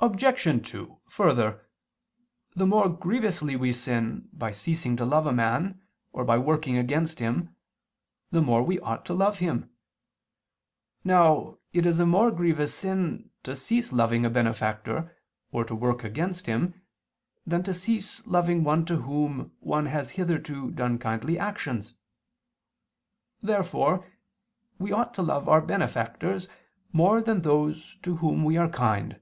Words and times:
Obj. 0.00 0.70
2: 0.70 1.00
Further, 1.08 1.66
the 2.54 2.66
more 2.66 2.88
grievously 2.88 3.56
we 3.56 3.72
sin 3.72 4.28
by 4.32 4.52
ceasing 4.52 4.96
to 4.96 5.04
love 5.04 5.26
a 5.26 5.32
man 5.32 5.82
or 6.12 6.24
by 6.24 6.38
working 6.38 6.76
against 6.78 7.18
him, 7.18 7.52
the 8.30 8.40
more 8.40 8.60
ought 8.80 9.00
we 9.00 9.04
to 9.06 9.12
love 9.12 9.40
him. 9.40 9.72
Now 11.02 11.58
it 11.72 11.84
is 11.84 11.98
a 11.98 12.06
more 12.06 12.30
grievous 12.30 12.72
sin 12.72 13.30
to 13.42 13.56
cease 13.56 13.92
loving 13.92 14.24
a 14.24 14.30
benefactor 14.30 15.16
or 15.50 15.64
to 15.64 15.74
work 15.74 16.04
against 16.04 16.46
him, 16.46 16.80
than 17.44 17.64
to 17.64 17.74
cease 17.74 18.24
loving 18.24 18.62
one 18.62 18.84
to 18.84 18.98
whom 18.98 19.50
one 19.58 19.86
has 19.86 20.10
hitherto 20.10 20.70
done 20.70 20.98
kindly 21.00 21.36
actions. 21.40 21.94
Therefore 23.42 24.06
we 24.78 24.92
ought 24.92 25.12
to 25.14 25.22
love 25.22 25.48
our 25.48 25.60
benefactors 25.60 26.46
more 26.92 27.20
than 27.20 27.42
those 27.42 27.96
to 28.02 28.18
whom 28.18 28.44
we 28.44 28.56
are 28.56 28.68
kind. 28.68 29.20